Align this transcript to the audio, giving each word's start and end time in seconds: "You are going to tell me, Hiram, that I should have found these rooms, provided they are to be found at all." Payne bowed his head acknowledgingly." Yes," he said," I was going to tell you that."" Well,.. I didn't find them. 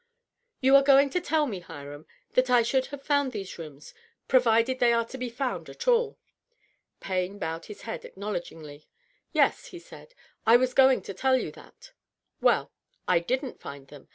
"You 0.61 0.75
are 0.75 0.81
going 0.81 1.11
to 1.11 1.21
tell 1.21 1.45
me, 1.45 1.59
Hiram, 1.59 2.07
that 2.33 2.49
I 2.49 2.63
should 2.63 2.87
have 2.87 3.03
found 3.03 3.31
these 3.31 3.59
rooms, 3.59 3.93
provided 4.27 4.79
they 4.79 4.91
are 4.93 5.05
to 5.05 5.15
be 5.19 5.29
found 5.29 5.69
at 5.69 5.87
all." 5.87 6.17
Payne 6.99 7.37
bowed 7.37 7.65
his 7.65 7.83
head 7.83 8.03
acknowledgingly." 8.03 8.87
Yes," 9.31 9.67
he 9.67 9.77
said," 9.77 10.15
I 10.47 10.57
was 10.57 10.73
going 10.73 11.03
to 11.03 11.13
tell 11.13 11.37
you 11.37 11.51
that."" 11.51 11.91
Well,.. 12.41 12.71
I 13.07 13.19
didn't 13.19 13.61
find 13.61 13.89
them. 13.89 14.07